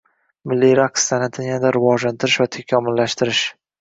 milliy 0.53 0.71
raqs 0.79 1.03
san’atini 1.11 1.47
yanada 1.49 1.73
rivojlantirish 1.77 2.39
va 2.45 2.49
takomillashtirish 2.59 3.45